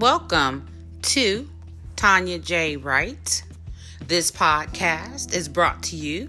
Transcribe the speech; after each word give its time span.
Welcome 0.00 0.66
to 1.02 1.48
Tonya 1.96 2.44
J. 2.44 2.76
Wright. 2.76 3.42
This 4.06 4.30
podcast 4.30 5.34
is 5.34 5.48
brought 5.48 5.84
to 5.84 5.96
you 5.96 6.28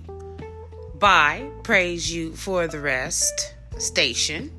by 0.98 1.50
Praise 1.64 2.10
You 2.10 2.32
for 2.32 2.68
the 2.68 2.80
Rest 2.80 3.56
station. 3.78 4.54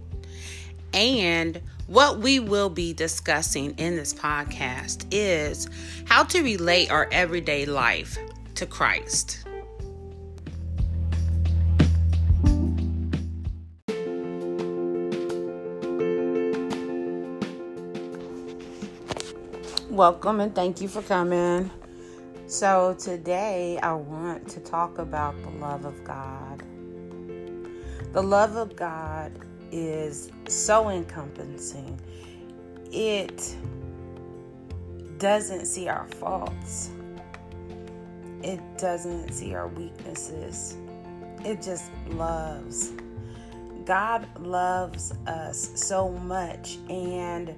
And 0.92 1.62
what 1.86 2.18
we 2.18 2.38
will 2.38 2.68
be 2.68 2.92
discussing 2.92 3.70
in 3.78 3.96
this 3.96 4.12
podcast 4.12 5.06
is 5.10 5.70
how 6.04 6.24
to 6.24 6.42
relate 6.42 6.90
our 6.90 7.08
everyday 7.10 7.64
life 7.64 8.18
to 8.56 8.66
Christ. 8.66 9.47
Welcome 19.98 20.38
and 20.38 20.54
thank 20.54 20.80
you 20.80 20.86
for 20.86 21.02
coming. 21.02 21.72
So, 22.46 22.94
today 23.00 23.80
I 23.82 23.94
want 23.94 24.48
to 24.50 24.60
talk 24.60 24.98
about 24.98 25.34
the 25.42 25.50
love 25.50 25.84
of 25.84 26.04
God. 26.04 26.62
The 28.12 28.22
love 28.22 28.54
of 28.54 28.76
God 28.76 29.32
is 29.72 30.30
so 30.46 30.90
encompassing, 30.90 32.00
it 32.92 33.56
doesn't 35.18 35.66
see 35.66 35.88
our 35.88 36.06
faults, 36.06 36.90
it 38.44 38.60
doesn't 38.78 39.32
see 39.32 39.52
our 39.56 39.66
weaknesses, 39.66 40.76
it 41.44 41.60
just 41.60 41.90
loves. 42.10 42.92
God 43.84 44.28
loves 44.38 45.12
us 45.26 45.72
so 45.74 46.10
much, 46.10 46.78
and 46.88 47.52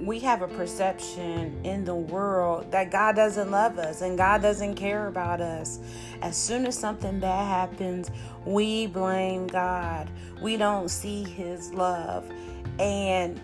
we 0.00 0.20
have 0.20 0.42
a 0.42 0.48
perception 0.48 1.60
in 1.64 1.84
the 1.84 1.94
world 1.94 2.70
that 2.70 2.90
God 2.90 3.16
doesn't 3.16 3.50
love 3.50 3.78
us 3.78 4.00
and 4.00 4.16
God 4.16 4.42
doesn't 4.42 4.76
care 4.76 5.08
about 5.08 5.40
us. 5.40 5.80
As 6.22 6.36
soon 6.36 6.66
as 6.66 6.78
something 6.78 7.18
bad 7.18 7.48
happens, 7.48 8.10
we 8.44 8.86
blame 8.86 9.46
God. 9.46 10.10
We 10.40 10.56
don't 10.56 10.88
see 10.88 11.24
His 11.24 11.72
love. 11.74 12.30
And 12.78 13.40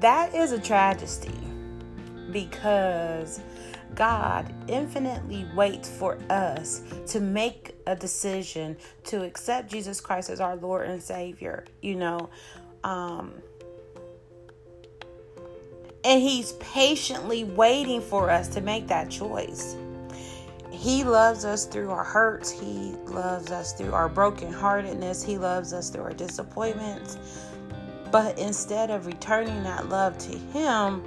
that 0.00 0.34
is 0.34 0.52
a 0.52 0.58
tragedy 0.58 1.32
because 2.32 3.40
God 3.94 4.52
infinitely 4.68 5.46
waits 5.54 5.88
for 5.88 6.18
us 6.28 6.82
to 7.06 7.20
make 7.20 7.74
a 7.86 7.96
decision 7.96 8.76
to 9.04 9.24
accept 9.24 9.70
Jesus 9.70 10.00
Christ 10.00 10.28
as 10.30 10.40
our 10.40 10.56
Lord 10.56 10.88
and 10.88 11.02
Savior. 11.02 11.64
You 11.82 11.96
know, 11.96 12.30
um, 12.84 13.32
and 16.08 16.22
He's 16.22 16.52
patiently 16.52 17.44
waiting 17.44 18.00
for 18.00 18.30
us 18.30 18.48
to 18.48 18.62
make 18.62 18.88
that 18.88 19.10
choice. 19.10 19.76
He 20.70 21.04
loves 21.04 21.44
us 21.44 21.66
through 21.66 21.90
our 21.90 22.02
hurts. 22.02 22.50
He 22.50 22.94
loves 23.04 23.50
us 23.50 23.74
through 23.74 23.92
our 23.92 24.08
brokenheartedness. 24.08 25.22
He 25.22 25.36
loves 25.36 25.74
us 25.74 25.90
through 25.90 26.04
our 26.04 26.14
disappointments. 26.14 27.18
But 28.10 28.38
instead 28.38 28.90
of 28.90 29.04
returning 29.04 29.62
that 29.64 29.90
love 29.90 30.16
to 30.18 30.38
Him, 30.38 31.02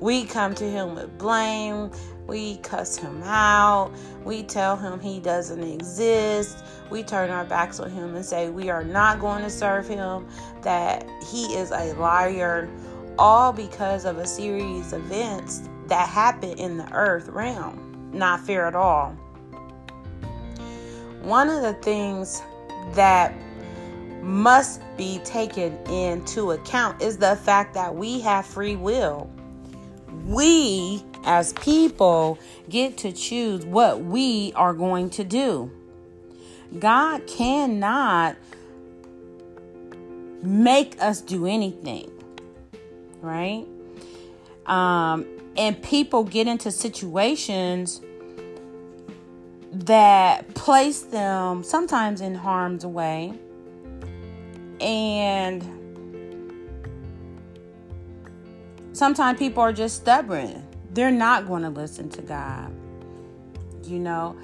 we 0.00 0.24
come 0.24 0.54
to 0.54 0.64
Him 0.64 0.94
with 0.94 1.18
blame. 1.18 1.90
We 2.26 2.56
cuss 2.58 2.96
Him 2.96 3.22
out. 3.24 3.92
We 4.24 4.44
tell 4.44 4.78
Him 4.78 4.98
He 4.98 5.20
doesn't 5.20 5.62
exist. 5.62 6.64
We 6.88 7.02
turn 7.02 7.28
our 7.28 7.44
backs 7.44 7.80
on 7.80 7.90
Him 7.90 8.14
and 8.14 8.24
say 8.24 8.48
we 8.48 8.70
are 8.70 8.84
not 8.84 9.20
going 9.20 9.42
to 9.42 9.50
serve 9.50 9.86
Him, 9.86 10.26
that 10.62 11.06
He 11.30 11.54
is 11.54 11.70
a 11.70 11.92
liar 11.94 12.70
all 13.18 13.52
because 13.52 14.04
of 14.04 14.18
a 14.18 14.26
series 14.26 14.92
of 14.92 15.04
events 15.04 15.68
that 15.86 16.08
happen 16.08 16.58
in 16.58 16.78
the 16.78 16.92
earth 16.92 17.28
realm. 17.28 18.10
Not 18.12 18.40
fair 18.40 18.66
at 18.66 18.74
all. 18.74 19.10
One 21.22 21.48
of 21.48 21.62
the 21.62 21.74
things 21.74 22.42
that 22.94 23.32
must 24.22 24.80
be 24.96 25.18
taken 25.24 25.76
into 25.86 26.52
account 26.52 27.02
is 27.02 27.18
the 27.18 27.36
fact 27.36 27.74
that 27.74 27.94
we 27.94 28.20
have 28.20 28.46
free 28.46 28.76
will. 28.76 29.30
We, 30.26 31.02
as 31.24 31.52
people, 31.54 32.38
get 32.68 32.98
to 32.98 33.12
choose 33.12 33.64
what 33.64 34.02
we 34.02 34.52
are 34.54 34.74
going 34.74 35.10
to 35.10 35.24
do. 35.24 35.70
God 36.78 37.26
cannot 37.26 38.36
make 40.42 41.00
us 41.00 41.20
do 41.20 41.46
anything 41.46 42.10
right? 43.22 43.66
Um, 44.66 45.26
and 45.56 45.80
people 45.82 46.24
get 46.24 46.46
into 46.46 46.70
situations 46.70 48.00
that 49.72 50.52
place 50.54 51.00
them 51.02 51.64
sometimes 51.64 52.20
in 52.20 52.34
harm's 52.34 52.84
way. 52.84 53.32
And 54.80 55.62
sometimes 58.92 59.38
people 59.38 59.62
are 59.62 59.72
just 59.72 59.96
stubborn. 59.96 60.66
They're 60.90 61.10
not 61.10 61.46
going 61.46 61.62
to 61.62 61.70
listen 61.70 62.10
to 62.10 62.22
god 62.22 62.74
you 63.86 63.98
know? 63.98 64.36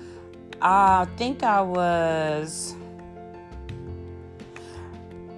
I 0.60 1.06
think 1.16 1.42
i 1.42 1.60
was 1.60 2.74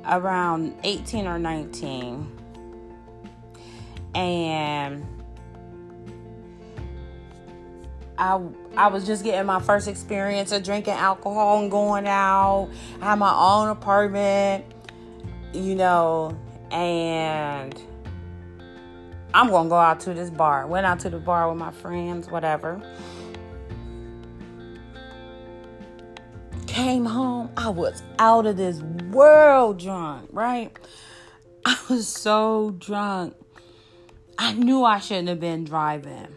around 0.07 0.75
18 0.83 1.27
or 1.27 1.39
19 1.39 2.40
and 4.15 5.07
I 8.19 8.39
I 8.77 8.89
was 8.89 9.07
just 9.07 9.25
getting 9.25 9.47
my 9.47 9.61
first 9.61 9.89
experience 9.89 10.53
of 10.53 10.63
drinking 10.63 10.95
alcohol 10.95 11.61
and 11.61 11.71
going 11.71 12.07
out. 12.07 12.71
I 13.01 13.07
had 13.07 13.19
my 13.19 13.35
own 13.35 13.69
apartment, 13.69 14.65
you 15.53 15.75
know, 15.75 16.39
and 16.71 17.81
I'm 19.33 19.49
gonna 19.49 19.69
go 19.69 19.77
out 19.77 20.01
to 20.01 20.15
this 20.15 20.29
bar. 20.29 20.67
Went 20.67 20.87
out 20.87 21.01
to 21.01 21.11
the 21.11 21.19
bar 21.19 21.49
with 21.49 21.59
my 21.59 21.71
friends, 21.71 22.29
whatever. 22.29 22.81
Came 26.67 27.05
home, 27.05 27.51
I 27.57 27.71
was 27.71 28.03
out 28.19 28.47
of 28.47 28.57
this 28.57 28.81
world 29.11 29.79
drunk, 29.81 30.29
right? 30.31 30.77
I 31.65 31.77
was 31.89 32.07
so 32.07 32.75
drunk. 32.79 33.35
I 34.43 34.55
knew 34.55 34.85
I 34.85 35.01
shouldn't 35.01 35.29
have 35.29 35.39
been 35.39 35.65
driving. 35.65 36.35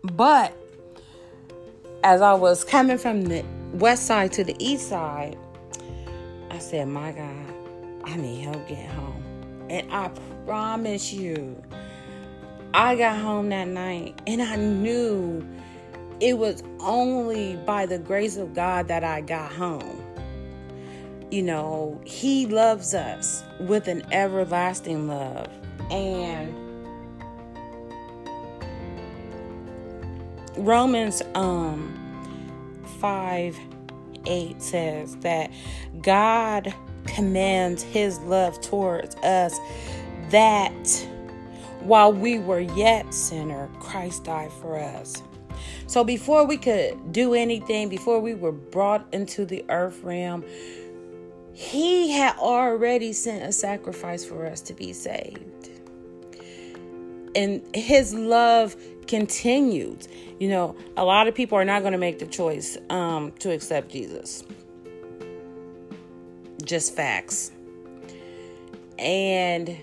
But 0.00 0.56
as 2.02 2.22
I 2.22 2.32
was 2.32 2.64
coming 2.64 2.96
from 2.96 3.26
the 3.26 3.44
west 3.74 4.06
side 4.06 4.32
to 4.32 4.42
the 4.42 4.56
east 4.58 4.88
side, 4.88 5.36
I 6.48 6.58
said, 6.58 6.88
My 6.88 7.12
God, 7.12 7.54
I 8.04 8.16
need 8.16 8.40
help 8.44 8.66
getting 8.66 8.88
home. 8.88 9.22
And 9.68 9.92
I 9.92 10.08
promise 10.46 11.12
you, 11.12 11.62
I 12.72 12.96
got 12.96 13.20
home 13.20 13.50
that 13.50 13.68
night 13.68 14.18
and 14.26 14.40
I 14.40 14.56
knew 14.56 15.46
it 16.20 16.38
was 16.38 16.62
only 16.80 17.56
by 17.66 17.84
the 17.84 17.98
grace 17.98 18.38
of 18.38 18.54
God 18.54 18.88
that 18.88 19.04
I 19.04 19.20
got 19.20 19.52
home. 19.52 20.00
You 21.30 21.42
know, 21.42 22.00
He 22.06 22.46
loves 22.46 22.94
us 22.94 23.44
with 23.60 23.88
an 23.88 24.06
everlasting 24.10 25.06
love. 25.06 25.50
And 25.90 26.63
Romans 30.56 31.22
um 31.34 32.00
5 33.00 33.58
8 34.26 34.62
says 34.62 35.16
that 35.16 35.50
God 36.00 36.74
commands 37.06 37.82
his 37.82 38.18
love 38.20 38.60
towards 38.60 39.14
us 39.16 39.58
that 40.30 41.06
while 41.80 42.12
we 42.12 42.38
were 42.38 42.60
yet 42.60 43.12
sinner, 43.12 43.68
Christ 43.78 44.24
died 44.24 44.52
for 44.52 44.78
us. 44.78 45.22
So 45.86 46.02
before 46.02 46.46
we 46.46 46.56
could 46.56 47.12
do 47.12 47.34
anything, 47.34 47.88
before 47.88 48.20
we 48.20 48.34
were 48.34 48.52
brought 48.52 49.06
into 49.12 49.44
the 49.44 49.64
earth 49.68 50.02
realm, 50.02 50.44
he 51.52 52.10
had 52.10 52.36
already 52.38 53.12
sent 53.12 53.44
a 53.44 53.52
sacrifice 53.52 54.24
for 54.24 54.46
us 54.46 54.60
to 54.62 54.74
be 54.74 54.92
saved. 54.92 55.70
And 57.36 57.62
his 57.74 58.14
love 58.14 58.76
continued. 59.06 60.06
You 60.38 60.48
know, 60.48 60.76
a 60.96 61.04
lot 61.04 61.28
of 61.28 61.34
people 61.34 61.58
are 61.58 61.64
not 61.64 61.80
going 61.82 61.92
to 61.92 61.98
make 61.98 62.18
the 62.18 62.26
choice 62.26 62.76
um, 62.90 63.32
to 63.40 63.52
accept 63.52 63.90
Jesus. 63.90 64.44
Just 66.64 66.94
facts. 66.94 67.52
And 68.98 69.76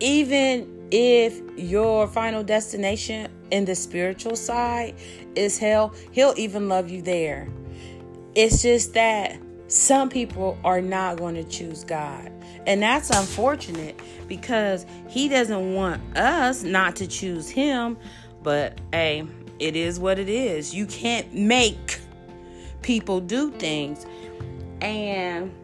even 0.00 0.88
if 0.90 1.40
your 1.56 2.08
final 2.08 2.42
destination 2.42 3.30
in 3.50 3.64
the 3.64 3.74
spiritual 3.74 4.36
side 4.36 4.94
is 5.34 5.58
hell, 5.58 5.94
he'll 6.12 6.34
even 6.36 6.68
love 6.68 6.90
you 6.90 7.02
there. 7.02 7.48
It's 8.34 8.62
just 8.62 8.94
that 8.94 9.38
some 9.68 10.08
people 10.08 10.58
are 10.64 10.80
not 10.80 11.18
going 11.18 11.34
to 11.34 11.44
choose 11.44 11.84
God. 11.84 12.32
And 12.66 12.82
that's 12.82 13.10
unfortunate 13.10 14.00
because 14.28 14.86
He 15.08 15.28
doesn't 15.28 15.74
want 15.74 16.16
us 16.16 16.62
not 16.62 16.96
to 16.96 17.06
choose 17.06 17.48
Him. 17.48 17.96
But 18.42 18.78
hey, 18.92 19.26
it 19.58 19.76
is 19.76 19.98
what 19.98 20.18
it 20.18 20.28
is. 20.28 20.74
You 20.74 20.86
can't 20.86 21.32
make 21.34 22.00
people 22.82 23.20
do 23.20 23.50
things. 23.50 24.06
And 24.80 25.54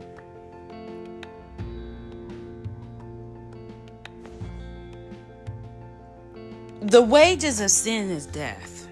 the 6.82 7.02
wages 7.02 7.60
of 7.60 7.70
sin 7.70 8.10
is 8.10 8.26
death. 8.26 8.88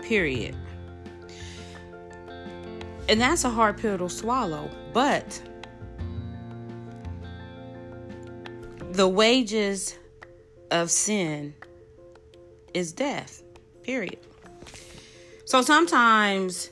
Period. 0.00 0.56
And 3.08 3.20
that's 3.20 3.44
a 3.44 3.50
hard 3.50 3.78
pill 3.78 3.98
to 3.98 4.08
swallow. 4.08 4.68
But 4.92 5.40
the 8.96 9.06
wages 9.06 9.96
of 10.70 10.90
sin 10.90 11.54
is 12.72 12.92
death. 12.92 13.42
Period. 13.82 14.18
So 15.44 15.62
sometimes 15.62 16.70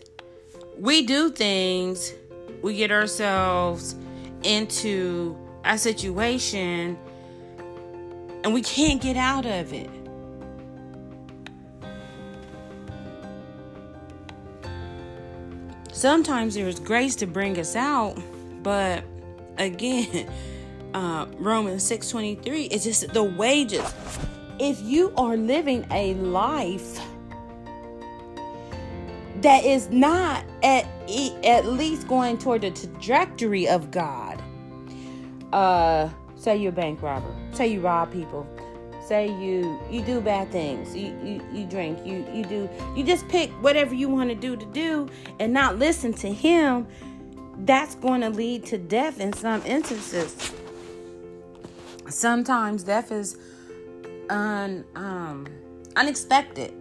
we 0.78 1.06
do 1.06 1.30
things, 1.30 2.12
we 2.62 2.76
get 2.76 2.90
ourselves 2.90 3.94
into 4.42 5.36
a 5.64 5.78
situation 5.78 6.98
and 8.42 8.52
we 8.52 8.62
can't 8.62 9.00
get 9.00 9.16
out 9.16 9.46
of 9.46 9.72
it. 9.72 9.90
sometimes 16.04 16.54
there's 16.54 16.78
grace 16.80 17.16
to 17.16 17.26
bring 17.26 17.58
us 17.58 17.74
out, 17.74 18.14
but 18.62 19.02
again, 19.56 20.30
uh, 20.94 21.26
Romans 21.38 21.82
6:23 21.82 22.68
is 22.72 22.84
just 22.84 23.12
the 23.12 23.22
wages. 23.22 23.94
If 24.58 24.80
you 24.80 25.12
are 25.16 25.36
living 25.36 25.84
a 25.90 26.14
life 26.14 27.00
that 29.40 29.64
is 29.64 29.90
not 29.90 30.44
at 30.62 30.86
at 31.44 31.66
least 31.66 32.06
going 32.08 32.38
toward 32.38 32.62
the 32.62 32.70
trajectory 32.70 33.68
of 33.68 33.90
God, 33.90 34.40
uh, 35.52 36.08
say 36.36 36.56
you're 36.56 36.70
a 36.70 36.74
bank 36.74 37.02
robber, 37.02 37.34
say 37.52 37.66
you 37.66 37.80
rob 37.80 38.12
people, 38.12 38.46
say 39.04 39.26
you 39.26 39.78
you 39.90 40.00
do 40.02 40.20
bad 40.20 40.50
things 40.50 40.96
you 40.96 41.14
you, 41.22 41.40
you 41.52 41.66
drink 41.66 41.98
you 42.06 42.26
you 42.32 42.44
do 42.44 42.70
you 42.96 43.04
just 43.04 43.28
pick 43.28 43.50
whatever 43.62 43.94
you 43.94 44.08
want 44.08 44.30
to 44.30 44.34
do 44.34 44.56
to 44.56 44.64
do 44.66 45.06
and 45.40 45.52
not 45.52 45.78
listen 45.78 46.12
to 46.12 46.32
him 46.32 46.86
that's 47.58 47.94
going 47.96 48.20
to 48.20 48.30
lead 48.30 48.64
to 48.64 48.78
death 48.78 49.20
in 49.20 49.32
some 49.32 49.60
instances 49.66 50.52
sometimes 52.08 52.82
death 52.82 53.10
is 53.12 53.38
un, 54.28 54.84
um, 54.94 55.46
unexpected. 55.96 56.72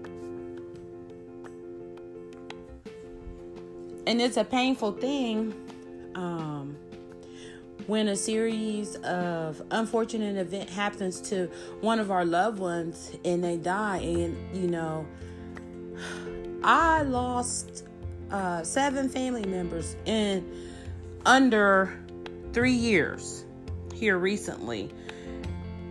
And 4.05 4.21
it's 4.21 4.37
a 4.37 4.43
painful 4.43 4.93
thing 4.93 5.53
um, 6.15 6.75
when 7.87 8.09
a 8.09 8.15
series 8.15 8.95
of 8.97 9.61
unfortunate 9.71 10.37
event 10.37 10.69
happens 10.69 11.21
to 11.29 11.47
one 11.81 11.99
of 11.99 12.11
our 12.11 12.25
loved 12.25 12.59
ones 12.59 13.11
and 13.23 13.43
they 13.43 13.57
die. 13.57 13.97
And 13.97 14.55
you 14.55 14.67
know 14.67 15.05
i 16.63 17.01
lost 17.03 17.85
uh, 18.31 18.63
seven 18.63 19.09
family 19.09 19.45
members 19.45 19.95
in 20.05 20.49
under 21.25 21.93
three 22.51 22.73
years 22.73 23.45
here 23.93 24.17
recently 24.17 24.89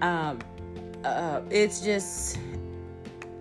um, 0.03 0.39
uh, 1.05 1.41
it's 1.51 1.81
just 1.81 2.39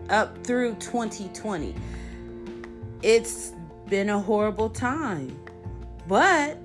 up 0.09 0.41
through 0.43 0.73
2020 0.75 1.75
it's 3.03 3.51
been 3.87 4.09
a 4.09 4.19
horrible 4.19 4.69
time 4.69 5.37
but 6.07 6.57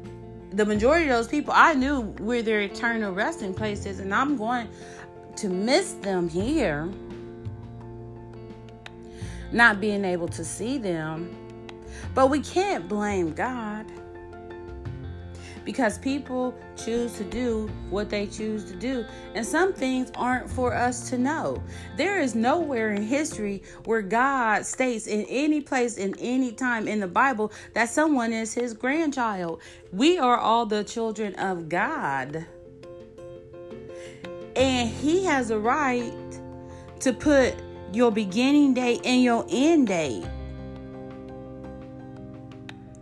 the 0.57 0.65
majority 0.65 1.05
of 1.05 1.11
those 1.11 1.29
people 1.29 1.53
I 1.55 1.75
knew 1.75 2.01
were 2.19 2.43
their 2.43 2.61
eternal 2.61 3.13
resting 3.13 3.53
places, 3.53 4.01
and 4.01 4.15
I'm 4.15 4.37
going 4.37 4.69
to 5.37 5.49
miss 5.49 5.93
them 5.95 6.29
here. 6.29 6.91
Not 9.53 9.81
being 9.81 10.05
able 10.05 10.29
to 10.29 10.45
see 10.45 10.79
them. 10.79 11.35
But 12.15 12.31
we 12.31 12.41
can't 12.41 12.89
blame 12.89 13.35
God 13.35 13.87
because 15.67 15.99
people 15.99 16.55
choose 16.77 17.13
to 17.19 17.25
do 17.25 17.69
what 17.91 18.09
they 18.09 18.27
choose 18.27 18.65
to 18.65 18.77
do. 18.77 19.05
And 19.35 19.45
some 19.45 19.75
things 19.75 20.11
aren't 20.15 20.49
for 20.49 20.73
us 20.73 21.11
to 21.11 21.19
know. 21.19 21.63
There 21.97 22.21
is 22.21 22.37
nowhere 22.37 22.93
in 22.93 23.03
history 23.03 23.65
where 23.85 24.01
God 24.01 24.65
states 24.65 25.09
in 25.09 25.27
any 25.29 25.61
place, 25.61 25.99
in 25.99 26.15
any 26.21 26.53
time 26.53 26.87
in 26.87 27.01
the 27.01 27.09
Bible, 27.09 27.53
that 27.75 27.91
someone 27.91 28.33
is 28.33 28.55
his 28.55 28.73
grandchild. 28.73 29.61
We 29.93 30.19
are 30.19 30.39
all 30.39 30.67
the 30.67 30.85
children 30.85 31.35
of 31.35 31.69
God. 31.69 32.47
And 34.55 34.89
he 34.89 35.25
has 35.25 35.51
a 35.51 35.59
right 35.59 36.15
to 37.01 37.13
put 37.13 37.55
your 37.93 38.13
beginning 38.13 38.75
date 38.75 39.01
and 39.05 39.21
your 39.21 39.45
end 39.51 39.89
date. 39.89 40.25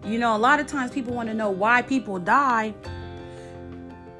You 0.04 0.18
know, 0.18 0.36
a 0.36 0.38
lot 0.38 0.60
of 0.60 0.66
times 0.66 0.90
people 0.90 1.14
want 1.14 1.28
to 1.28 1.34
know 1.34 1.50
why 1.50 1.80
people 1.82 2.18
die. 2.18 2.74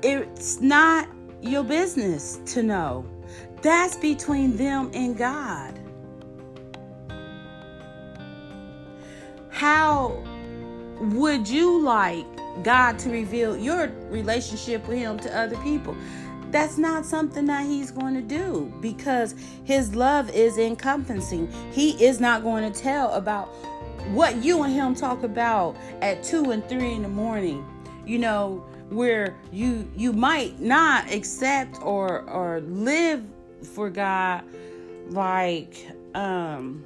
It's 0.02 0.60
not 0.60 1.08
your 1.42 1.62
business 1.62 2.40
to 2.46 2.62
know. 2.62 3.04
That's 3.60 3.96
between 3.96 4.56
them 4.56 4.90
and 4.94 5.16
God. 5.16 5.78
How 9.50 10.22
would 11.00 11.48
you 11.48 11.80
like 11.80 12.26
God 12.62 12.98
to 13.00 13.10
reveal 13.10 13.56
your 13.56 13.88
relationship 14.08 14.86
with 14.88 14.98
Him 14.98 15.18
to 15.20 15.38
other 15.38 15.56
people? 15.58 15.96
That's 16.50 16.78
not 16.78 17.04
something 17.04 17.46
that 17.46 17.66
He's 17.66 17.90
going 17.90 18.14
to 18.14 18.22
do 18.22 18.72
because 18.80 19.34
His 19.64 19.94
love 19.94 20.30
is 20.30 20.56
encompassing. 20.56 21.50
He 21.72 21.90
is 22.04 22.20
not 22.20 22.42
going 22.42 22.70
to 22.70 22.78
tell 22.78 23.12
about 23.12 23.48
what 24.12 24.42
you 24.42 24.62
and 24.62 24.72
him 24.72 24.94
talk 24.94 25.22
about 25.22 25.76
at 26.00 26.22
two 26.22 26.50
and 26.50 26.66
three 26.68 26.92
in 26.92 27.02
the 27.02 27.08
morning 27.08 27.64
you 28.06 28.18
know 28.18 28.64
where 28.90 29.34
you 29.52 29.88
you 29.96 30.12
might 30.12 30.58
not 30.60 31.10
accept 31.10 31.80
or 31.82 32.22
or 32.30 32.60
live 32.60 33.22
for 33.62 33.88
god 33.88 34.44
like 35.10 35.86
um 36.14 36.84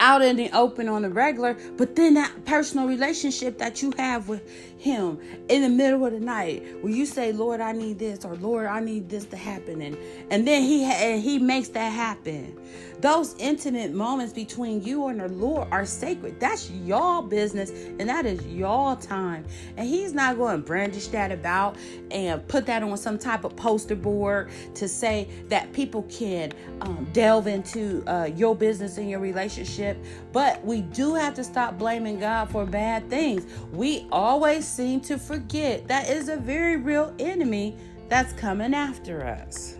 out 0.00 0.22
in 0.22 0.36
the 0.36 0.50
open 0.52 0.88
on 0.88 1.02
the 1.02 1.08
regular, 1.08 1.56
but 1.76 1.96
then 1.96 2.14
that 2.14 2.44
personal 2.44 2.86
relationship 2.86 3.58
that 3.58 3.80
you 3.80 3.92
have 3.96 4.28
with 4.28 4.42
him 4.78 5.18
in 5.48 5.62
the 5.62 5.68
middle 5.68 6.04
of 6.04 6.12
the 6.12 6.20
night 6.20 6.62
where 6.82 6.92
you 6.92 7.06
say, 7.06 7.32
Lord, 7.32 7.60
I 7.60 7.72
need 7.72 7.98
this, 7.98 8.24
or 8.24 8.34
Lord, 8.36 8.66
I 8.66 8.80
need 8.80 9.08
this 9.08 9.24
to 9.26 9.36
happen. 9.36 9.80
And, 9.80 9.96
and 10.30 10.46
then 10.46 10.62
he, 10.62 10.84
and 10.84 11.22
he 11.22 11.38
makes 11.38 11.68
that 11.68 11.90
happen. 11.90 12.58
Those 13.04 13.34
intimate 13.38 13.92
moments 13.92 14.32
between 14.32 14.82
you 14.82 15.08
and 15.08 15.20
the 15.20 15.28
Lord 15.28 15.68
are 15.70 15.84
sacred. 15.84 16.40
That's 16.40 16.70
y'all 16.70 17.20
business 17.20 17.68
and 17.70 18.08
that 18.08 18.24
is 18.24 18.42
y'all 18.46 18.96
time. 18.96 19.44
And 19.76 19.86
he's 19.86 20.14
not 20.14 20.38
going 20.38 20.56
to 20.56 20.66
brandish 20.66 21.08
that 21.08 21.30
about 21.30 21.76
and 22.10 22.48
put 22.48 22.64
that 22.64 22.82
on 22.82 22.96
some 22.96 23.18
type 23.18 23.44
of 23.44 23.54
poster 23.56 23.94
board 23.94 24.48
to 24.76 24.88
say 24.88 25.28
that 25.50 25.70
people 25.74 26.04
can 26.04 26.52
um, 26.80 27.06
delve 27.12 27.46
into 27.46 28.02
uh, 28.06 28.30
your 28.34 28.56
business 28.56 28.96
and 28.96 29.10
your 29.10 29.20
relationship. 29.20 29.98
But 30.32 30.64
we 30.64 30.80
do 30.80 31.14
have 31.14 31.34
to 31.34 31.44
stop 31.44 31.76
blaming 31.76 32.18
God 32.20 32.48
for 32.48 32.64
bad 32.64 33.10
things. 33.10 33.44
We 33.70 34.06
always 34.12 34.66
seem 34.66 35.02
to 35.02 35.18
forget 35.18 35.86
that 35.88 36.08
is 36.08 36.30
a 36.30 36.38
very 36.38 36.76
real 36.78 37.14
enemy 37.18 37.76
that's 38.08 38.32
coming 38.32 38.72
after 38.72 39.26
us. 39.26 39.73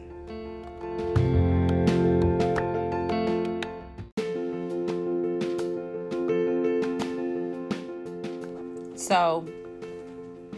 So, 9.14 9.47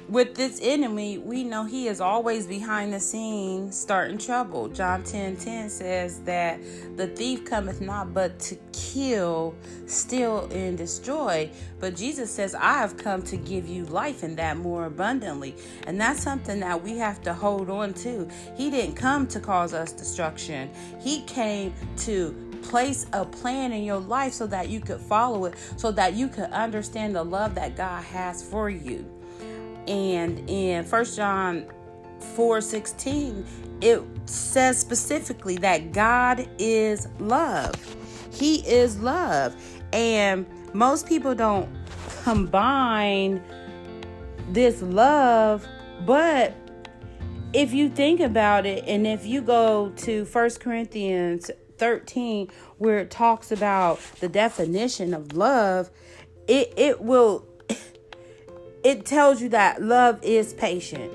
with 0.08 0.34
this 0.34 0.60
enemy, 0.62 1.18
we 1.18 1.44
know 1.44 1.64
he 1.64 1.88
is 1.88 2.00
always 2.00 2.46
behind 2.46 2.94
the 2.94 3.00
scenes 3.00 3.78
starting 3.78 4.16
trouble. 4.16 4.68
John 4.68 5.02
10 5.04 5.36
10 5.36 5.68
says 5.68 6.20
that 6.20 6.58
the 6.96 7.06
thief 7.08 7.44
cometh 7.44 7.82
not 7.82 8.14
but 8.14 8.38
to 8.38 8.56
kill, 8.72 9.54
steal, 9.84 10.48
and 10.52 10.78
destroy. 10.78 11.50
But 11.80 11.96
Jesus 11.96 12.30
says, 12.30 12.54
I 12.54 12.78
have 12.78 12.96
come 12.96 13.20
to 13.25 13.36
give 13.36 13.68
you 13.68 13.84
life 13.84 14.22
and 14.22 14.38
that 14.38 14.56
more 14.56 14.86
abundantly. 14.86 15.54
And 15.86 16.00
that's 16.00 16.22
something 16.22 16.60
that 16.60 16.82
we 16.82 16.96
have 16.96 17.20
to 17.25 17.34
hold 17.34 17.68
on 17.68 17.92
to. 17.92 18.26
He 18.56 18.70
didn't 18.70 18.94
come 18.94 19.26
to 19.26 19.38
cause 19.38 19.75
us 19.75 19.92
destruction, 19.92 20.70
He 20.98 21.25
came 21.25 21.75
to 21.98 22.45
place 22.66 23.06
a 23.12 23.25
plan 23.25 23.73
in 23.73 23.85
your 23.85 23.99
life 23.99 24.32
so 24.32 24.46
that 24.49 24.68
you 24.68 24.80
could 24.80 25.00
follow 25.00 25.44
it, 25.46 25.54
so 25.76 25.90
that 25.92 26.14
you 26.14 26.28
could 26.28 26.50
understand 26.50 27.14
the 27.14 27.25
love 27.25 27.54
that 27.54 27.76
God 27.76 28.02
has 28.04 28.42
for 28.42 28.68
you. 28.68 29.08
And 29.87 30.49
in 30.50 30.85
First 30.85 31.16
John 31.16 31.66
4 32.35 32.61
16, 32.61 33.46
it 33.80 34.02
says 34.26 34.78
specifically 34.78 35.56
that 35.58 35.92
God 35.92 36.49
is 36.58 37.08
love. 37.18 37.75
He 38.32 38.66
is 38.66 38.99
love. 39.00 39.54
And 39.92 40.46
most 40.75 41.06
people 41.06 41.35
don't 41.35 41.68
combine 42.25 43.42
this 44.50 44.82
love, 44.82 45.66
but 46.04 46.54
if 47.52 47.73
you 47.73 47.88
think 47.88 48.20
about 48.20 48.66
it, 48.66 48.85
and 48.87 49.06
if 49.06 49.25
you 49.25 49.40
go 49.40 49.90
to 49.96 50.25
First 50.25 50.61
Corinthians 50.61 51.50
13, 51.78 52.49
where 52.78 52.99
it 52.99 53.11
talks 53.11 53.52
about 53.52 54.00
the 54.21 54.28
definition 54.28 55.14
of 55.14 55.35
love, 55.37 55.90
it, 56.47 56.73
it 56.76 57.00
will 57.00 57.47
it 58.85 59.04
tells 59.04 59.40
you 59.40 59.49
that 59.50 59.83
love 59.83 60.18
is 60.23 60.52
patient 60.54 61.12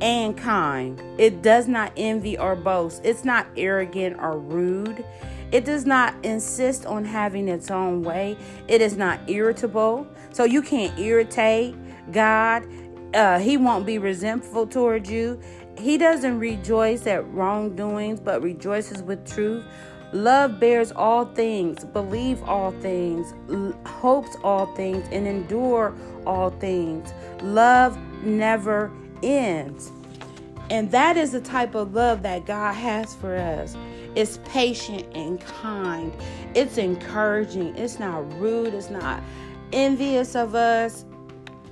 and 0.00 0.36
kind. 0.36 1.00
It 1.18 1.42
does 1.42 1.68
not 1.68 1.92
envy 1.96 2.36
or 2.36 2.56
boast. 2.56 3.02
It's 3.04 3.24
not 3.24 3.46
arrogant 3.56 4.16
or 4.20 4.38
rude. 4.38 5.04
It 5.52 5.64
does 5.64 5.86
not 5.86 6.14
insist 6.24 6.84
on 6.84 7.04
having 7.04 7.48
its 7.48 7.70
own 7.70 8.02
way. 8.02 8.36
It 8.66 8.80
is 8.80 8.96
not 8.96 9.20
irritable. 9.28 10.06
So 10.32 10.44
you 10.44 10.62
can't 10.62 10.98
irritate 10.98 11.76
God. 12.12 12.66
Uh, 13.14 13.38
he 13.38 13.56
won't 13.56 13.86
be 13.86 13.98
resentful 13.98 14.66
towards 14.66 15.08
you. 15.08 15.40
He 15.78 15.96
doesn't 15.96 16.38
rejoice 16.38 17.06
at 17.06 17.26
wrongdoings, 17.32 18.20
but 18.20 18.42
rejoices 18.42 19.02
with 19.02 19.24
truth. 19.26 19.64
Love 20.14 20.60
bears 20.60 20.92
all 20.92 21.24
things, 21.24 21.84
believe 21.84 22.40
all 22.44 22.70
things, 22.70 23.34
hopes 23.84 24.36
all 24.44 24.66
things, 24.76 25.04
and 25.10 25.26
endure 25.26 25.92
all 26.24 26.50
things. 26.50 27.12
Love 27.42 27.98
never 28.22 28.92
ends. 29.24 29.90
And 30.70 30.88
that 30.92 31.16
is 31.16 31.32
the 31.32 31.40
type 31.40 31.74
of 31.74 31.94
love 31.94 32.22
that 32.22 32.46
God 32.46 32.74
has 32.74 33.12
for 33.16 33.36
us. 33.36 33.76
It's 34.14 34.38
patient 34.44 35.04
and 35.16 35.40
kind. 35.40 36.12
It's 36.54 36.78
encouraging. 36.78 37.76
It's 37.76 37.98
not 37.98 38.20
rude. 38.38 38.72
It's 38.72 38.90
not 38.90 39.20
envious 39.72 40.36
of 40.36 40.54
us. 40.54 41.04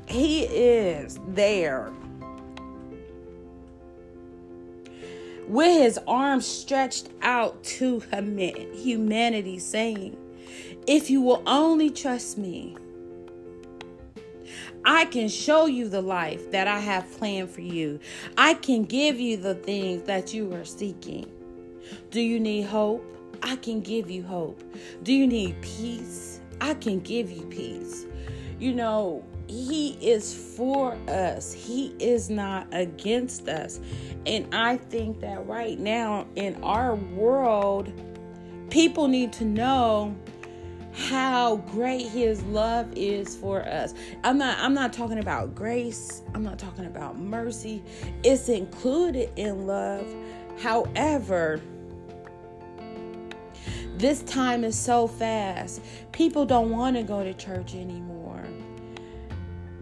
He 0.07 0.43
is 0.43 1.21
there 1.29 1.93
with 5.53 5.83
his 5.83 5.99
arms 6.09 6.47
stretched 6.47 7.11
out 7.21 7.63
to 7.63 8.01
humanity, 8.75 9.59
saying, 9.59 10.17
If 10.87 11.11
you 11.11 11.21
will 11.21 11.43
only 11.47 11.91
trust 11.91 12.39
me, 12.39 12.75
I 14.87 15.05
can 15.05 15.29
show 15.29 15.67
you 15.67 15.91
the 15.91 16.01
life 16.01 16.51
that 16.53 16.67
I 16.67 16.79
have 16.81 17.11
planned 17.19 17.51
for 17.51 17.61
you. 17.61 18.01
I 18.39 18.55
can 18.55 18.85
give 18.85 19.21
you 19.21 19.37
the 19.37 19.55
things 19.55 20.05
that 20.05 20.33
you 20.33 20.53
are 20.55 20.65
seeking. 20.65 21.31
Do 22.11 22.23
you 22.23 22.41
need 22.41 22.63
hope? 22.63 23.05
I 23.43 23.57
can 23.57 23.83
give 23.83 24.11
you 24.11 24.23
hope. 24.23 24.63
Do 25.03 25.13
you 25.13 25.27
need 25.27 25.61
peace? 25.61 26.41
I 26.63 26.73
can 26.75 27.01
give 27.01 27.31
you 27.31 27.43
peace. 27.43 28.07
You 28.59 28.73
know, 28.73 29.23
he 29.53 29.99
is 30.01 30.33
for 30.33 30.97
us. 31.09 31.53
He 31.53 31.95
is 31.99 32.31
not 32.31 32.67
against 32.73 33.49
us. 33.49 33.81
And 34.25 34.53
I 34.55 34.79
think 34.79 35.21
that 35.21 35.47
right 35.47 35.79
now 35.79 36.27
in 36.37 36.63
our 36.63 36.95
world, 36.95 37.93
people 38.71 39.09
need 39.09 39.31
to 39.35 39.45
know 39.45 40.17
how 40.95 41.57
great 41.57 42.07
his 42.07 42.43
love 42.45 42.87
is 42.97 43.37
for 43.37 43.63
us. 43.63 43.93
I'm 44.25 44.39
not 44.39 44.59
I'm 44.59 44.73
not 44.73 44.93
talking 44.93 45.19
about 45.19 45.55
grace. 45.55 46.23
I'm 46.35 46.43
not 46.43 46.59
talking 46.59 46.87
about 46.87 47.19
mercy. 47.19 47.83
It's 48.25 48.49
included 48.49 49.31
in 49.37 49.67
love. 49.67 50.07
However, 50.61 51.61
this 53.99 54.23
time 54.23 54.65
is 54.65 54.79
so 54.79 55.07
fast. 55.07 55.83
People 56.13 56.47
don't 56.47 56.71
want 56.71 56.97
to 56.97 57.03
go 57.03 57.23
to 57.23 57.35
church 57.35 57.75
anymore. 57.75 58.22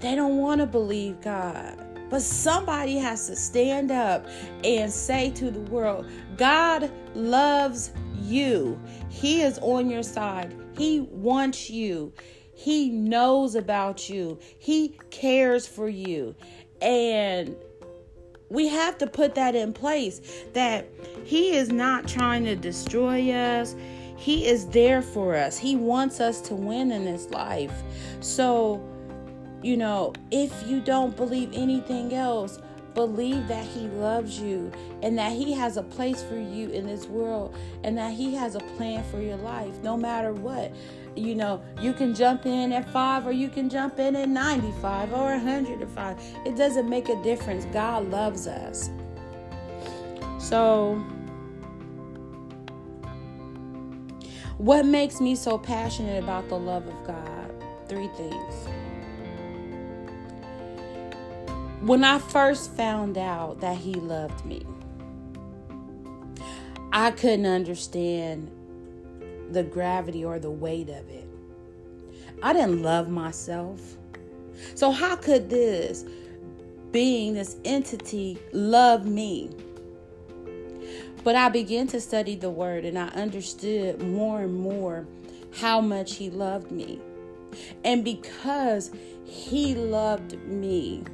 They 0.01 0.15
don't 0.15 0.39
want 0.39 0.61
to 0.61 0.67
believe 0.67 1.21
God. 1.21 1.87
But 2.11 2.23
somebody 2.23 2.97
has 2.97 3.29
to 3.29 3.37
stand 3.37 3.93
up 3.93 4.27
and 4.65 4.93
say 4.93 5.31
to 5.33 5.51
the 5.51 5.61
world, 5.61 6.07
God 6.37 6.91
loves 7.15 7.93
you. 8.21 8.81
He 9.09 9.43
is 9.43 9.59
on 9.61 9.89
your 9.89 10.03
side. 10.03 10.57
He 10.77 11.01
wants 11.01 11.71
you. 11.71 12.13
He 12.53 12.91
knows 12.91 13.55
about 13.55 14.11
you. 14.11 14.39
He 14.59 14.99
cares 15.11 15.67
for 15.69 15.89
you. 15.89 16.35
And 16.83 17.57
we 18.49 18.67
have 18.69 18.99
to 18.99 19.07
put 19.07 19.35
that 19.37 19.55
in 19.55 19.73
place 19.73 20.45
that 20.53 20.89
He 21.25 21.57
is 21.57 21.71
not 21.71 22.09
trying 22.09 22.45
to 22.45 22.57
destroy 22.57 23.31
us. 23.31 23.77
He 24.17 24.47
is 24.47 24.67
there 24.67 25.01
for 25.01 25.37
us. 25.37 25.57
He 25.57 25.77
wants 25.77 26.21
us 26.21 26.41
to 26.43 26.55
win 26.55 26.91
in 26.91 27.05
this 27.05 27.31
life. 27.31 27.83
So, 28.21 28.85
you 29.63 29.77
know, 29.77 30.13
if 30.31 30.67
you 30.67 30.81
don't 30.81 31.17
believe 31.17 31.51
anything 31.53 32.15
else, 32.15 32.59
believe 32.95 33.47
that 33.49 33.65
He 33.65 33.89
loves 33.89 34.41
you 34.41 34.73
and 35.03 35.19
that 35.19 35.33
He 35.33 35.53
has 35.53 35.77
a 35.77 35.83
place 35.83 36.23
for 36.23 36.39
you 36.39 36.71
in 36.71 36.87
this 36.87 37.07
world 37.07 37.55
and 37.85 37.97
that 37.99 38.15
He 38.15 38.35
has 38.35 38.55
a 38.55 38.61
plan 38.61 39.05
for 39.11 39.21
your 39.21 39.37
life 39.37 39.83
no 39.83 39.97
matter 39.97 40.33
what. 40.33 40.73
You 41.17 41.35
know, 41.35 41.63
you 41.81 41.93
can 41.93 42.15
jump 42.15 42.47
in 42.47 42.73
at 42.73 42.89
five 42.91 43.27
or 43.27 43.33
you 43.33 43.49
can 43.49 43.69
jump 43.69 43.99
in 43.99 44.17
at 44.17 44.29
95 44.29 45.13
or 45.13 45.27
105. 45.27 46.19
It 46.47 46.57
doesn't 46.57 46.89
make 46.89 47.09
a 47.09 47.23
difference. 47.23 47.65
God 47.67 48.11
loves 48.11 48.47
us. 48.47 48.91
So, 50.39 50.95
what 54.57 54.87
makes 54.87 55.21
me 55.21 55.35
so 55.35 55.59
passionate 55.59 56.23
about 56.23 56.49
the 56.49 56.59
love 56.59 56.87
of 56.87 57.07
God? 57.07 57.53
Three 57.89 58.09
things. 58.17 58.80
When 61.81 62.05
I 62.05 62.19
first 62.19 62.73
found 62.73 63.17
out 63.17 63.61
that 63.61 63.79
He 63.79 63.95
loved 63.95 64.45
me, 64.45 64.67
I 66.93 67.11
couldn't 67.11 67.47
understand 67.47 68.51
the 69.51 69.63
gravity 69.63 70.25
or 70.25 70.39
the 70.39 70.51
weight 70.51 70.91
of 70.91 71.09
it. 71.09 71.27
I 72.43 72.53
didn't 72.53 72.83
love 72.83 73.09
myself. 73.09 73.81
So, 74.75 74.91
how 74.91 75.17
could 75.17 75.49
this 75.49 76.05
being, 76.91 77.33
this 77.33 77.57
entity, 77.65 78.39
love 78.53 79.07
me? 79.07 79.51
But 81.25 81.37
I 81.37 81.49
began 81.49 81.87
to 81.89 82.01
study 82.01 82.35
the 82.35 82.51
word 82.51 82.85
and 82.85 82.99
I 82.99 83.09
understood 83.09 84.03
more 84.03 84.43
and 84.43 84.55
more 84.55 85.07
how 85.55 85.81
much 85.81 86.17
he 86.17 86.29
loved 86.29 86.71
me. 86.71 87.01
And 87.85 88.05
because 88.05 88.91
he 89.25 89.75
loved 89.75 90.39
me, 90.45 91.05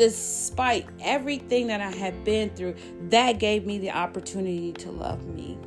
despite 0.00 0.86
everything 1.02 1.66
that 1.66 1.82
I 1.82 1.90
had 1.90 2.24
been 2.24 2.48
through, 2.56 2.74
that 3.10 3.38
gave 3.38 3.66
me 3.66 3.76
the 3.76 3.90
opportunity 3.90 4.72
to 4.72 4.90
love 4.90 5.26
me. 5.26 5.58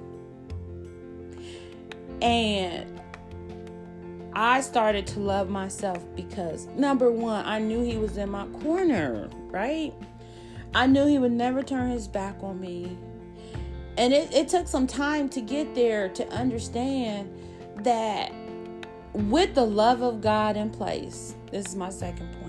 And 2.19 2.99
I 4.33 4.61
started 4.61 5.05
to 5.07 5.19
love 5.19 5.51
myself 5.51 6.03
because 6.15 6.65
number 6.65 7.11
one, 7.11 7.45
I 7.45 7.59
knew 7.59 7.83
he 7.83 7.97
was 7.97 8.17
in 8.17 8.31
my 8.31 8.47
corner, 8.63 9.29
right? 9.51 9.93
I 10.73 10.87
knew 10.87 11.05
he 11.05 11.19
would 11.19 11.31
never 11.31 11.61
turn 11.61 11.91
his 11.91 12.07
back 12.07 12.37
on 12.41 12.59
me. 12.59 12.97
And 13.99 14.13
it, 14.13 14.33
it 14.33 14.47
took 14.47 14.67
some 14.67 14.87
time 14.87 15.29
to 15.29 15.41
get 15.41 15.75
there 15.75 16.09
to 16.09 16.27
understand 16.29 17.31
that 17.83 18.33
with 19.13 19.53
the 19.53 19.65
love 19.65 20.01
of 20.01 20.21
God 20.21 20.57
in 20.57 20.71
place, 20.71 21.35
this 21.51 21.67
is 21.67 21.75
my 21.75 21.91
second 21.91 22.33
point 22.39 22.42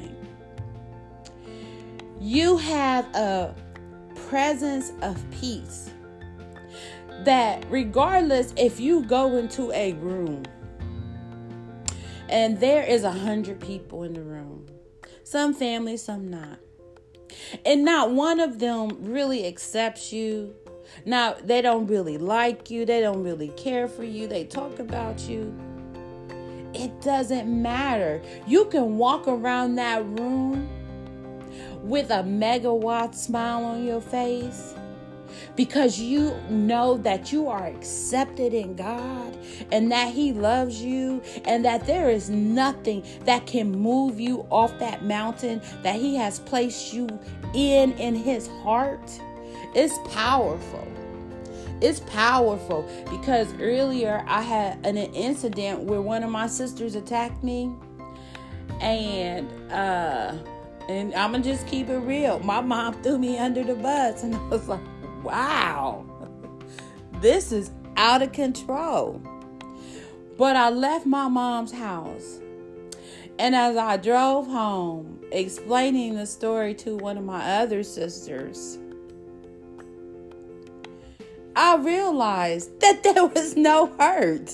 you 2.24 2.56
have 2.56 3.04
a 3.14 3.54
presence 4.28 4.92
of 5.02 5.22
peace 5.30 5.90
that 7.24 7.64
regardless 7.68 8.54
if 8.56 8.80
you 8.80 9.02
go 9.02 9.36
into 9.36 9.70
a 9.72 9.92
room 9.94 10.42
and 12.28 12.58
there 12.58 12.82
is 12.82 13.04
a 13.04 13.12
hundred 13.12 13.60
people 13.60 14.04
in 14.04 14.14
the 14.14 14.22
room 14.22 14.66
some 15.22 15.52
family 15.52 15.96
some 15.96 16.30
not 16.30 16.58
and 17.64 17.84
not 17.84 18.10
one 18.10 18.40
of 18.40 18.58
them 18.58 18.96
really 19.02 19.46
accepts 19.46 20.12
you. 20.12 20.54
Now 21.04 21.34
they 21.34 21.62
don't 21.62 21.86
really 21.86 22.18
like 22.18 22.70
you 22.70 22.84
they 22.84 23.00
don't 23.00 23.22
really 23.22 23.48
care 23.48 23.88
for 23.88 24.04
you 24.04 24.26
they 24.26 24.44
talk 24.44 24.78
about 24.78 25.28
you. 25.28 25.54
It 26.74 27.00
doesn't 27.00 27.46
matter. 27.46 28.20
You 28.46 28.64
can 28.66 28.98
walk 28.98 29.28
around 29.28 29.76
that 29.76 30.04
room 30.04 30.68
with 31.84 32.10
a 32.10 32.22
megawatt 32.22 33.14
smile 33.14 33.62
on 33.62 33.84
your 33.84 34.00
face 34.00 34.74
because 35.54 36.00
you 36.00 36.34
know 36.48 36.96
that 36.98 37.30
you 37.32 37.48
are 37.48 37.66
accepted 37.66 38.54
in 38.54 38.74
God 38.74 39.36
and 39.70 39.90
that 39.92 40.12
He 40.12 40.32
loves 40.32 40.82
you 40.82 41.22
and 41.44 41.64
that 41.64 41.86
there 41.86 42.08
is 42.08 42.30
nothing 42.30 43.04
that 43.24 43.46
can 43.46 43.70
move 43.70 44.18
you 44.18 44.46
off 44.50 44.78
that 44.78 45.04
mountain 45.04 45.60
that 45.82 45.96
He 45.96 46.16
has 46.16 46.38
placed 46.40 46.94
you 46.94 47.06
in 47.52 47.92
in 47.92 48.14
His 48.14 48.48
heart. 48.62 49.20
It's 49.74 49.98
powerful. 50.14 50.86
It's 51.80 52.00
powerful 52.00 52.88
because 53.10 53.52
earlier 53.60 54.24
I 54.26 54.40
had 54.40 54.86
an 54.86 54.96
incident 54.96 55.82
where 55.82 56.00
one 56.00 56.22
of 56.22 56.30
my 56.30 56.46
sisters 56.46 56.94
attacked 56.94 57.42
me 57.44 57.74
and 58.80 59.50
uh 59.70 60.34
and 60.88 61.14
I'm 61.14 61.32
gonna 61.32 61.42
just 61.42 61.66
keep 61.66 61.88
it 61.88 61.98
real. 61.98 62.40
My 62.40 62.60
mom 62.60 62.94
threw 63.02 63.18
me 63.18 63.38
under 63.38 63.62
the 63.62 63.74
bus, 63.74 64.22
and 64.22 64.34
I 64.34 64.48
was 64.48 64.68
like, 64.68 64.80
wow, 65.22 66.04
this 67.20 67.52
is 67.52 67.70
out 67.96 68.22
of 68.22 68.32
control. 68.32 69.20
But 70.36 70.56
I 70.56 70.70
left 70.70 71.06
my 71.06 71.28
mom's 71.28 71.72
house. 71.72 72.40
And 73.38 73.54
as 73.54 73.76
I 73.76 73.96
drove 73.96 74.46
home, 74.46 75.20
explaining 75.32 76.14
the 76.14 76.26
story 76.26 76.74
to 76.74 76.96
one 76.96 77.18
of 77.18 77.24
my 77.24 77.58
other 77.60 77.82
sisters, 77.82 78.78
I 81.56 81.76
realized 81.76 82.80
that 82.80 83.02
there 83.02 83.24
was 83.24 83.56
no 83.56 83.86
hurt. 83.98 84.52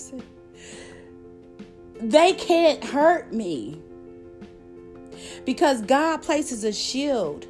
They 2.00 2.32
can't 2.32 2.82
hurt 2.82 3.32
me 3.32 3.82
because 5.44 5.82
God 5.82 6.22
places 6.22 6.64
a 6.64 6.72
shield 6.72 7.46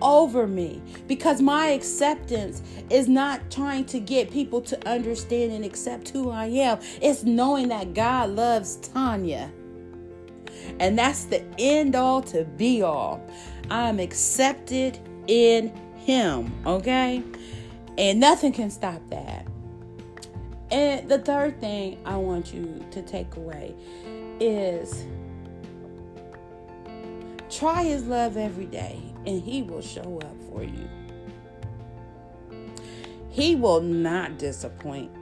over 0.00 0.46
me 0.46 0.80
because 1.06 1.40
my 1.40 1.68
acceptance 1.68 2.62
is 2.90 3.08
not 3.08 3.50
trying 3.50 3.84
to 3.86 4.00
get 4.00 4.30
people 4.30 4.60
to 4.60 4.88
understand 4.88 5.52
and 5.52 5.64
accept 5.64 6.08
who 6.10 6.30
I 6.30 6.46
am. 6.46 6.78
It's 7.02 7.24
knowing 7.24 7.68
that 7.68 7.94
God 7.94 8.30
loves 8.30 8.76
Tonya. 8.76 9.50
And 10.80 10.98
that's 10.98 11.24
the 11.24 11.42
end 11.58 11.96
all 11.96 12.22
to 12.22 12.44
be 12.44 12.82
all. 12.82 13.20
I'm 13.70 13.98
accepted 13.98 14.98
in 15.26 15.72
Him, 15.96 16.52
okay? 16.66 17.22
And 17.96 18.20
nothing 18.20 18.52
can 18.52 18.70
stop 18.70 19.02
that. 19.10 19.46
And 20.70 21.08
the 21.08 21.18
third 21.18 21.60
thing 21.60 21.98
I 22.04 22.16
want 22.16 22.52
you 22.52 22.84
to 22.90 23.02
take 23.02 23.36
away 23.36 23.74
is 24.38 25.04
try 27.50 27.84
His 27.84 28.04
love 28.06 28.36
every 28.36 28.66
day 28.66 29.00
and 29.26 29.42
He 29.42 29.62
will 29.62 29.82
show 29.82 30.20
up 30.20 30.36
for 30.50 30.62
you. 30.62 30.88
He 33.30 33.54
will 33.54 33.80
not 33.80 34.38
disappoint. 34.38 35.12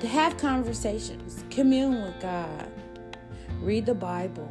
To 0.00 0.08
have 0.08 0.36
conversations, 0.36 1.44
commune 1.50 2.02
with 2.02 2.20
God, 2.20 2.70
read 3.60 3.86
the 3.86 3.94
Bible. 3.94 4.50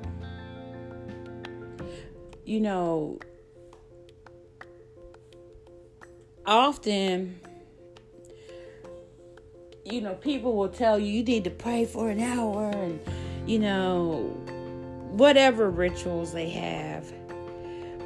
You 2.46 2.60
know, 2.62 3.20
often, 6.46 7.40
you 9.86 10.02
know, 10.02 10.16
people 10.16 10.56
will 10.56 10.70
tell 10.70 11.00
you 11.00 11.12
you 11.12 11.24
need 11.24 11.44
to 11.46 11.50
pray 11.50 11.86
for 11.86 12.10
an 12.10 12.20
hour 12.20 12.70
and, 12.72 13.00
you 13.46 13.60
know, 13.60 14.38
whatever 15.12 15.70
rituals 15.70 16.34
they 16.34 16.50
have. 16.50 17.12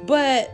But 0.06 0.50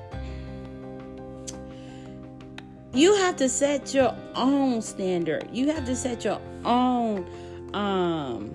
you 2.92 3.14
have 3.16 3.37
to 3.37 3.49
set 3.49 3.94
your 3.94 4.14
own 4.35 4.82
standard. 4.82 5.49
You 5.52 5.71
have 5.73 5.85
to 5.87 5.97
set 5.97 6.25
your 6.25 6.40
own 6.64 7.26
um 7.75 8.54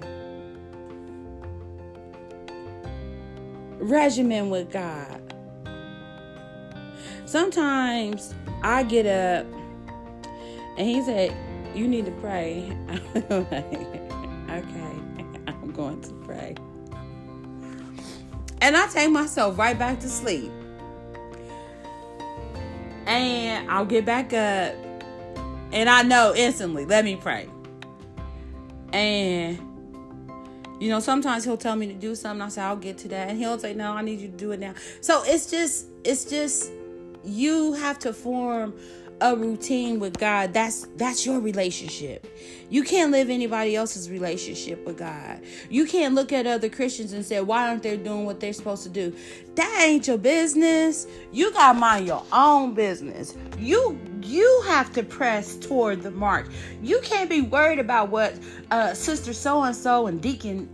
regimen 3.80 4.50
with 4.50 4.72
God. 4.72 5.22
Sometimes 7.26 8.34
I 8.64 8.84
get 8.84 9.06
up 9.06 9.46
and 10.78 10.88
he 10.88 11.02
said, 11.02 11.36
You 11.76 11.88
need 11.88 12.06
to 12.06 12.12
pray. 12.12 12.72
okay, 13.32 13.86
I'm 15.48 15.72
going 15.72 16.02
to 16.02 16.17
and 18.62 18.76
I 18.76 18.88
take 18.88 19.12
myself 19.12 19.58
right 19.58 19.78
back 19.78 20.00
to 20.02 20.10
sleep. 20.10 20.52
And 23.06 23.70
I'll 23.72 23.86
get 23.86 24.06
back 24.06 24.34
up, 24.34 24.76
and 25.72 25.90
I 25.90 26.02
know 26.02 26.34
instantly, 26.36 26.86
let 26.86 27.06
me 27.06 27.16
pray. 27.16 27.48
And 28.92 29.68
you 30.80 30.90
know, 30.90 31.00
sometimes 31.00 31.44
he'll 31.44 31.58
tell 31.58 31.76
me 31.76 31.88
to 31.88 31.94
do 31.94 32.14
something. 32.14 32.42
I 32.42 32.50
say, 32.50 32.62
I'll 32.62 32.76
get 32.76 33.00
to 33.00 33.08
that. 33.10 33.30
And 33.30 33.38
he'll 33.38 33.58
say, 33.58 33.74
No, 33.74 33.94
I 33.94 34.02
need 34.02 34.20
you 34.20 34.28
to 34.28 34.38
do 34.38 34.52
it 34.52 34.60
now. 34.60 34.74
So 35.02 35.24
it's 35.26 35.50
just, 35.50 35.88
it's 36.04 36.26
just, 36.26 36.72
you 37.24 37.74
have 37.74 37.98
to 38.00 38.14
form 38.14 38.78
a 39.22 39.36
routine 39.36 40.00
with 40.00 40.18
God, 40.18 40.54
that's 40.54 40.88
that's 40.96 41.26
your 41.26 41.40
relationship. 41.40 42.28
You 42.70 42.84
can't 42.84 43.12
live 43.12 43.30
anybody 43.30 43.76
else's 43.76 44.10
relationship 44.10 44.86
with 44.86 44.98
God. 44.98 45.42
You 45.70 45.86
can't 45.86 46.14
look 46.14 46.32
at 46.32 46.46
other 46.46 46.70
Christians 46.70 47.14
and 47.14 47.26
say, 47.26 47.42
"Why 47.42 47.70
aren't 47.70 47.84
they 47.84 47.98
doing 47.98 48.26
what 48.26 48.40
they're 48.40 48.54
supposed 48.54 48.84
to 48.84 48.90
do?" 48.90 49.14
That 49.56 49.86
ain't 49.88 50.08
your 50.08 50.18
business. 50.18 51.08
You 51.32 51.52
got 51.52 51.74
to 51.74 51.80
mind 51.80 52.08
your 52.08 52.24
own 52.32 52.74
business. 52.74 53.36
You 53.58 54.00
you 54.22 54.64
have 54.68 54.94
to 54.94 55.04
press 55.04 55.56
toward 55.58 56.04
the 56.04 56.12
mark. 56.12 56.48
You 56.84 57.00
can't 57.02 57.30
be 57.30 57.42
worried 57.42 57.80
about 57.80 58.10
what 58.10 58.36
uh, 58.72 58.94
sister 58.94 59.34
so 59.34 59.64
and 59.64 59.76
so 59.76 60.08
and 60.08 60.22
deacon 60.22 60.70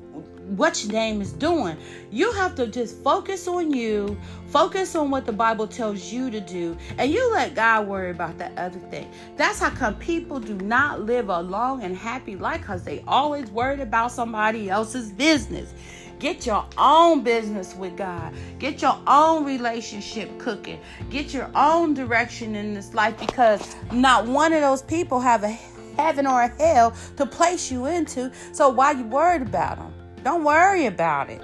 what 0.47 0.83
your 0.83 0.93
name 0.93 1.21
is 1.21 1.31
doing. 1.33 1.77
You 2.11 2.31
have 2.33 2.55
to 2.55 2.67
just 2.67 3.01
focus 3.03 3.47
on 3.47 3.73
you, 3.73 4.17
focus 4.47 4.95
on 4.95 5.09
what 5.09 5.25
the 5.25 5.33
Bible 5.33 5.67
tells 5.67 6.11
you 6.11 6.29
to 6.29 6.39
do, 6.39 6.77
and 6.97 7.11
you 7.11 7.31
let 7.31 7.55
God 7.55 7.87
worry 7.87 8.11
about 8.11 8.37
that 8.37 8.57
other 8.57 8.79
thing. 8.79 9.09
That's 9.37 9.59
how 9.59 9.69
come 9.69 9.95
people 9.95 10.39
do 10.39 10.55
not 10.55 11.01
live 11.01 11.29
a 11.29 11.41
long 11.41 11.83
and 11.83 11.95
happy 11.95 12.35
life 12.35 12.61
because 12.61 12.83
they 12.83 13.03
always 13.07 13.49
worried 13.51 13.79
about 13.79 14.11
somebody 14.11 14.69
else's 14.69 15.11
business. 15.11 15.73
Get 16.19 16.45
your 16.45 16.65
own 16.77 17.21
business 17.21 17.75
with 17.75 17.97
God. 17.97 18.33
Get 18.57 18.81
your 18.81 18.97
own 19.07 19.43
relationship 19.43 20.37
cooking. 20.39 20.79
Get 21.09 21.33
your 21.33 21.49
own 21.53 21.93
direction 21.93 22.55
in 22.55 22.73
this 22.73 22.93
life 22.93 23.19
because 23.19 23.75
not 23.91 24.25
one 24.25 24.53
of 24.53 24.61
those 24.61 24.83
people 24.83 25.19
have 25.19 25.43
a 25.43 25.49
heaven 25.97 26.25
or 26.25 26.43
a 26.43 26.47
hell 26.47 26.93
to 27.17 27.25
place 27.25 27.71
you 27.71 27.87
into. 27.87 28.31
So 28.53 28.69
why 28.69 28.91
you 28.91 29.03
worried 29.03 29.41
about 29.41 29.77
them? 29.77 29.92
Don't 30.23 30.43
worry 30.43 30.85
about 30.85 31.29
it. 31.29 31.41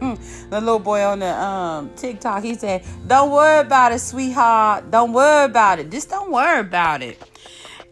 The 0.50 0.60
little 0.60 0.78
boy 0.78 1.04
on 1.04 1.18
the 1.18 1.34
um, 1.34 1.90
TikTok, 1.94 2.42
he 2.42 2.54
said, 2.54 2.82
Don't 3.06 3.30
worry 3.30 3.60
about 3.60 3.92
it, 3.92 3.98
sweetheart. 3.98 4.90
Don't 4.90 5.12
worry 5.12 5.44
about 5.44 5.78
it. 5.78 5.90
Just 5.90 6.08
don't 6.08 6.30
worry 6.30 6.60
about 6.60 7.02
it. 7.02 7.22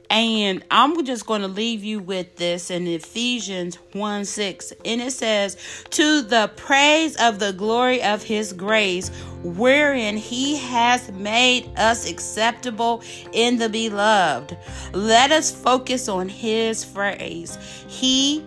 And 0.09 0.65
I'm 0.71 1.05
just 1.05 1.27
going 1.27 1.41
to 1.41 1.49
leave 1.49 1.83
you 1.83 1.99
with 1.99 2.37
this 2.37 2.71
in 2.71 2.87
Ephesians 2.87 3.77
1 3.93 4.25
6. 4.25 4.73
And 4.85 5.03
it 5.03 5.13
says, 5.13 5.57
To 5.91 6.23
the 6.23 6.51
praise 6.57 7.17
of 7.17 7.39
the 7.39 7.53
glory 7.53 8.03
of 8.03 8.23
his 8.23 8.53
grace, 8.53 9.09
wherein 9.43 10.17
he 10.17 10.57
has 10.57 11.11
made 11.13 11.71
us 11.77 12.09
acceptable 12.09 13.03
in 13.33 13.59
the 13.59 13.69
beloved. 13.69 14.57
Let 14.93 15.33
us 15.33 15.51
focus 15.51 16.09
on 16.09 16.29
his 16.29 16.85
phrase. 16.85 17.59
He 17.89 18.45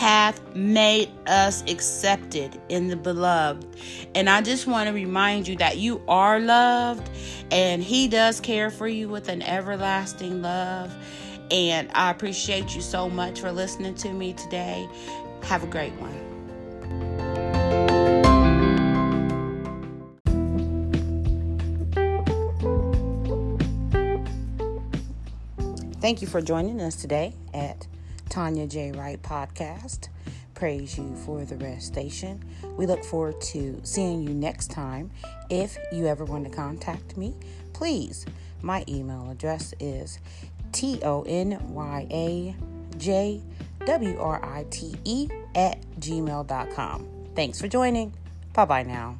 hath 0.00 0.56
made 0.56 1.10
us 1.26 1.62
accepted 1.68 2.58
in 2.70 2.88
the 2.88 2.96
beloved. 2.96 3.66
And 4.14 4.30
I 4.30 4.40
just 4.40 4.66
want 4.66 4.88
to 4.88 4.94
remind 4.94 5.46
you 5.46 5.56
that 5.56 5.76
you 5.76 6.00
are 6.08 6.40
loved 6.40 7.10
and 7.50 7.82
He 7.84 8.08
does 8.08 8.40
care 8.40 8.70
for 8.70 8.88
you 8.88 9.10
with 9.10 9.28
an 9.28 9.42
everlasting 9.42 10.40
love. 10.40 10.90
And 11.50 11.90
I 11.92 12.10
appreciate 12.10 12.74
you 12.74 12.80
so 12.80 13.10
much 13.10 13.42
for 13.42 13.52
listening 13.52 13.94
to 13.96 14.10
me 14.10 14.32
today. 14.32 14.88
Have 15.42 15.64
a 15.64 15.66
great 15.66 15.92
one. 15.96 16.16
Thank 26.00 26.22
you 26.22 26.26
for 26.26 26.40
joining 26.40 26.80
us 26.80 26.96
today 26.96 27.34
at 27.52 27.86
Tonya 28.30 28.68
J. 28.68 28.92
Wright 28.92 29.20
podcast. 29.20 30.08
Praise 30.54 30.96
you 30.96 31.14
for 31.16 31.44
the 31.44 31.56
rest 31.56 31.86
station. 31.86 32.44
We 32.76 32.86
look 32.86 33.04
forward 33.04 33.40
to 33.42 33.80
seeing 33.82 34.22
you 34.22 34.30
next 34.32 34.70
time. 34.70 35.10
If 35.48 35.76
you 35.92 36.06
ever 36.06 36.24
want 36.24 36.44
to 36.44 36.50
contact 36.50 37.16
me, 37.16 37.34
please. 37.72 38.24
My 38.62 38.84
email 38.88 39.28
address 39.30 39.74
is 39.80 40.18
T 40.72 41.00
O 41.02 41.22
N 41.26 41.58
Y 41.72 42.06
A 42.10 42.54
J 42.98 43.42
W 43.86 44.18
R 44.18 44.44
I 44.44 44.64
T 44.70 44.94
E 45.04 45.28
at 45.54 45.80
gmail.com. 45.98 47.08
Thanks 47.34 47.60
for 47.60 47.68
joining. 47.68 48.14
Bye 48.52 48.64
bye 48.64 48.82
now. 48.82 49.18